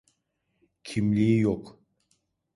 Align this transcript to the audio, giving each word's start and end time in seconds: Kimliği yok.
Kimliği 0.83 1.39
yok. 1.39 1.79